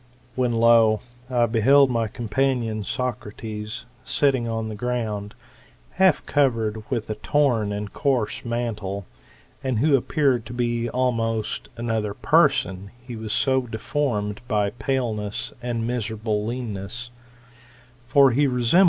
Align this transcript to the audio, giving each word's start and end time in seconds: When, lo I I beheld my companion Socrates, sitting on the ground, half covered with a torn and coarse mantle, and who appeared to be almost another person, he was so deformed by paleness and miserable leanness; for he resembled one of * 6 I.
When, 0.33 0.53
lo 0.53 0.99
I 1.29 1.43
I 1.43 1.45
beheld 1.45 1.91
my 1.91 2.07
companion 2.07 2.83
Socrates, 2.83 3.85
sitting 4.03 4.47
on 4.47 4.67
the 4.67 4.73
ground, 4.73 5.35
half 5.91 6.25
covered 6.25 6.83
with 6.89 7.07
a 7.11 7.15
torn 7.17 7.71
and 7.71 7.93
coarse 7.93 8.43
mantle, 8.43 9.05
and 9.63 9.77
who 9.77 9.95
appeared 9.95 10.47
to 10.47 10.53
be 10.53 10.89
almost 10.89 11.69
another 11.77 12.15
person, 12.15 12.89
he 12.99 13.15
was 13.15 13.31
so 13.31 13.61
deformed 13.67 14.41
by 14.47 14.71
paleness 14.71 15.53
and 15.61 15.85
miserable 15.85 16.43
leanness; 16.47 17.11
for 18.03 18.31
he 18.31 18.47
resembled 18.47 18.57
one 18.57 18.59
of 18.59 18.65
* 18.65 18.69
6 18.69 18.73
I. 18.73 18.79